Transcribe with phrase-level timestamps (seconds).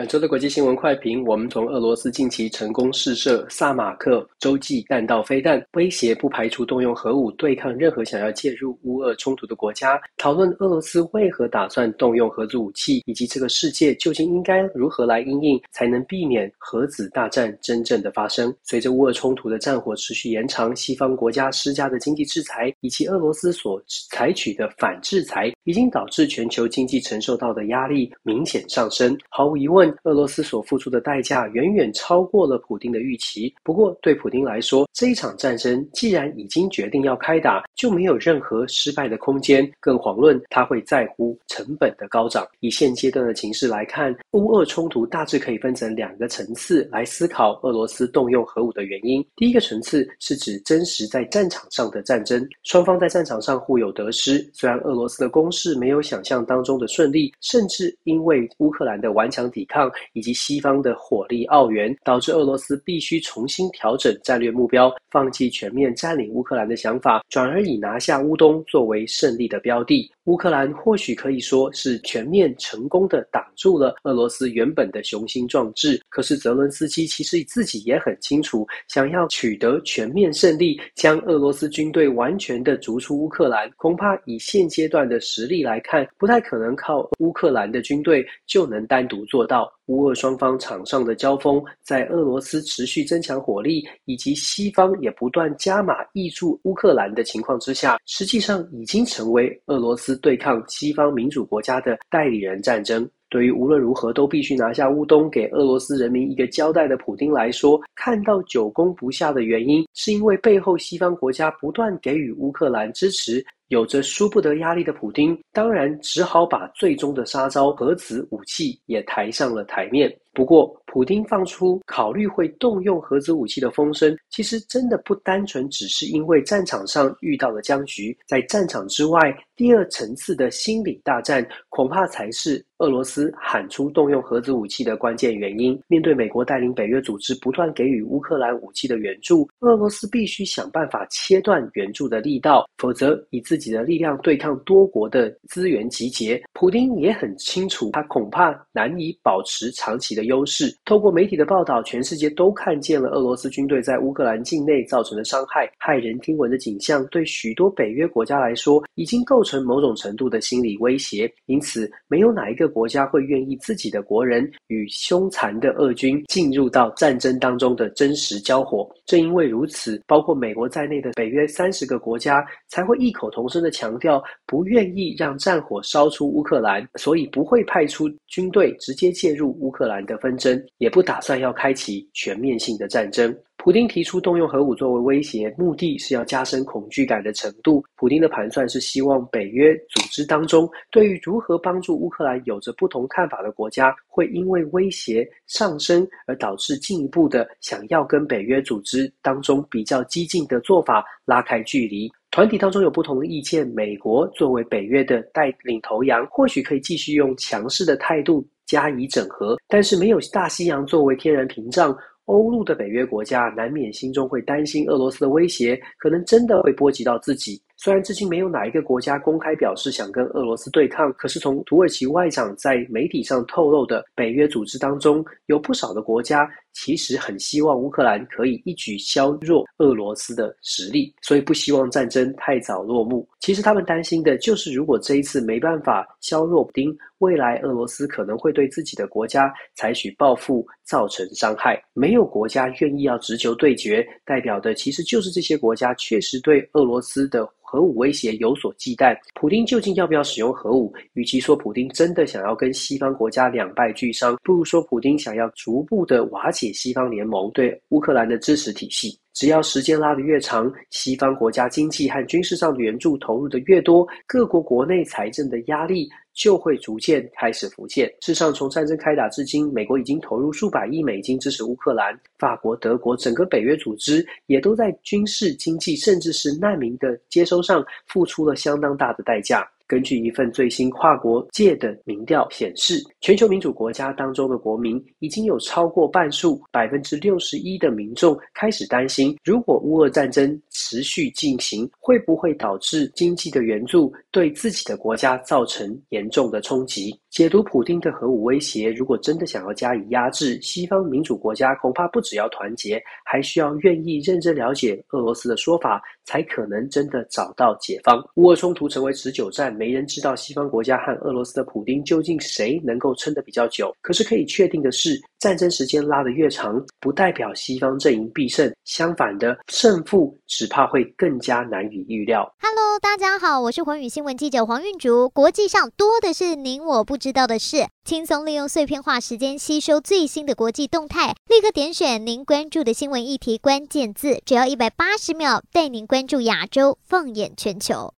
[0.00, 18.50] 本周的国际新闻快评，我们从俄罗斯近期成功试射萨马克洲际弹道飞弹，威胁不排除动用核武对抗任何想要介入乌俄冲突的国家，讨论俄罗斯为何打算动用核子武器，以及这个世界究竟应该如何来应应，才能避免核子大战真正的发生。
[18.62, 29.14] 随着乌俄冲突的战火持续延长，西方国家施加的经济制裁，以及俄罗斯所采取的反制裁，已经导致全球经济承受到的压力明显上升。
[29.28, 29.89] 毫无疑问。
[30.04, 33.52] 俄罗斯所付出的代价远远超过了普丁的预期。
[33.62, 39.70] 不过，对普丁来说，这一场战争既然已经决定要开打，就没有任何失败的空间。
[39.80, 42.46] 更遑论他会在乎成本的高涨。
[42.60, 49.24] 以现阶段的情势来看，乌俄冲突大致可以分成两个层次来思考俄罗斯动用核武的原因。
[49.36, 54.48] 第一个层次是指真实在战场上的战争，双方在战场上互有得失。
[54.52, 59.90] 虽然俄罗斯的攻势没有想象当中的顺利，甚至因为乌克兰的顽强抵抗。
[60.12, 70.10] 以及西方的火力澳元，导致俄罗斯必须重新调整战略目标，放弃全面占领乌克兰的想法，转而以拿下乌东作为胜利的标的。
[70.30, 76.00] 乌克兰或许可以说是全面成功的挡住了俄罗斯原本的雄心壮志。
[76.08, 89.68] 可是泽伦斯基其实自己也很清楚，想要取得全面胜利，将俄罗斯军队完全的逐出乌克兰，恐怕以现阶段的实力来看，不太可能靠乌克兰的军队就能单独做到。
[89.90, 103.08] 乌俄双方场上的交锋，在俄罗斯持续增强火力，以及西方也不断加码挹注乌克兰的情况之下，实际上已经成为俄罗斯对抗西方民主国家的代理人战争。
[103.28, 113.44] 对于无论如何都必须拿下乌东，给俄罗斯人民一个交代的普丁来说，看到久攻不下的原因，是因为背后西方国家不断给予乌克兰支持。
[113.70, 120.12] 有着输不得压力的普丁，当然只好把最终的杀招核子武器也抬上了台面。
[120.32, 135.78] 不过，普丁放出考虑会动用核子武器的风声，其实真的不单纯只是因为战场上遇到了僵局，在战场之外，第二层次的心理大战，恐怕才是俄罗斯喊出动用核子武器的关键原因。
[135.88, 150.20] 面对美国带领北约组织不断给予乌克兰武器的援助，俄罗斯必须想办法切断援助的力道，否则以自己的力量对抗多国的资源集结，普丁也很清楚，他恐怕难以保持长期的。
[150.20, 161.32] 的优势，透过媒体的报道，全世界都看见了俄罗斯军队在乌克兰境内造成的伤害，骇人听闻的景象，对许多北约国家来说，已经构成某种程度的心理威胁。
[161.46, 168.86] 因此，没有哪一个国家会愿意自己的国人与凶残的俄军进入到战争当中的真实交火。
[169.06, 183.36] 正因为如此，包括美国在内的北约三十个国家才会异口同声的强调，不愿意让战火烧出乌克兰，所以不会派出军队直接介入乌克兰的纷争，也不打算要开启全面性的战争。
[183.62, 187.84] 普丁提出动用核武作为威胁，目的是要加深恐惧感的程度。
[187.94, 202.10] 普丁的盘算是希望北约组织当中，对于如何帮助乌克兰有着不同看法的国家，会因为威胁上升而导致进一步的想要跟北约组织当中比较激进的做法拉开距离。
[202.30, 211.96] 团体当中有不同的意见，美国作为北约的带领头羊，或许可以继续用强势的态度加以整合，但是没有大西洋作为天然屏障。
[212.26, 217.60] 欧陆的北约国家难免心中会担心俄罗斯的威胁，可能真的会波及到自己。
[217.82, 233.26] 虽然至今没有哪一个国家公开表示想跟俄罗斯对抗，可是从土耳其外长在媒体上透露的北约组织当中，有不少的国家其实很希望乌克兰可以一举削弱俄罗斯的实力，所以不希望战争太早落幕。
[233.40, 241.82] 其实他们担心的就是，如果这一次没办法削弱普丁，未来俄罗斯可能会对自己的国家采取报复，造成伤害。
[241.94, 249.16] 没有国家愿意要直球对决，代表的其实就是这些国家确实对俄罗斯的核武威胁有所忌惮。
[249.34, 250.92] 普京究竟要不要使用核武？
[251.12, 259.16] 与其说普京真的想要跟西方国家两败俱伤，不如说普京想要逐步的瓦解西方联盟对乌克兰的支持体系。
[259.32, 266.08] 只要时间拉得越长，西方国家经济和军事上的援助投入的越多，各国国内财政的压力
[266.40, 268.06] 就会逐渐开始浮现。
[268.22, 279.68] 事实上，从战争开打至今，美国已经投入数百亿美金支持乌克兰，法国、德国整个北约组织也都在军事、经济，甚至是难民的接收上付出了相当大的代价。
[279.90, 297.12] 根据一份最新跨国界的民调显示，全球民主国家当中的国民已经有超过半数，百分之六十一的民众开始担心，如果乌俄战争持续进行，会不会导致经济的援助对自己的国家造成严重的冲击？
[297.30, 308.20] 解读普丁的核武威胁，如果真的想要加以压制，西方民主国家恐怕不只要团结，还需要愿意认真了解俄罗斯的说法，才可能真的找到解方。
[308.34, 313.94] 乌俄冲突成为持久战，没人知道西方国家和俄罗斯的普丁究竟谁能够撑得比较久。
[314.00, 322.46] 可是可以确定的是，战争时间拉得越长，不代表西方阵营必胜，相反的，胜负只怕会更加难以预料。
[322.60, 325.30] Hello，大家好，我是寰宇新闻记者黄韵竹。
[325.30, 338.12] 国际上多的是您我不知道的事，轻松利用碎片化时间吸收最新的国际动态，立刻点选您关注的新闻议题关键字，只要一百八十秒，带您关注亚洲，放眼全球。